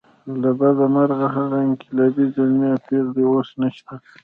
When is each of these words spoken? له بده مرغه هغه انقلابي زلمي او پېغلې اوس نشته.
له 0.41 0.49
بده 0.59 0.85
مرغه 0.93 1.27
هغه 1.37 1.57
انقلابي 1.67 2.25
زلمي 2.35 2.67
او 2.73 2.79
پېغلې 2.87 3.23
اوس 3.31 3.49
نشته. 3.61 3.93